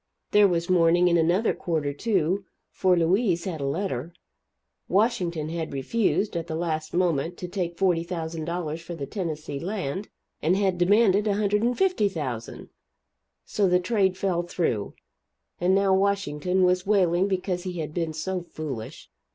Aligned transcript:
There 0.31 0.47
was 0.47 0.67
mourning 0.67 1.09
in 1.09 1.15
another 1.17 1.53
quarter, 1.53 1.93
too, 1.93 2.43
for 2.71 2.97
Louise 2.97 3.43
had 3.43 3.61
a 3.61 3.67
letter. 3.67 4.15
Washington 4.89 5.49
had 5.49 5.73
refused, 5.73 6.35
at 6.35 6.47
the 6.47 6.55
last 6.55 6.91
moment, 6.95 7.37
to 7.37 7.47
take 7.47 7.77
$40,000 7.77 8.79
for 8.79 8.95
the 8.95 9.05
Tennessee 9.05 9.59
Land, 9.59 10.09
and 10.41 10.57
had 10.57 10.79
demanded 10.79 11.25
$150,000! 11.25 12.69
So 13.45 13.67
the 13.67 13.79
trade 13.79 14.17
fell 14.17 14.41
through, 14.41 14.95
and 15.59 15.75
now 15.75 15.93
Washington 15.93 16.63
was 16.63 16.83
wailing 16.87 17.27
because 17.27 17.61
he 17.61 17.73
had 17.77 17.93
been 17.93 18.13
so 18.13 18.41
foolish. 18.41 19.07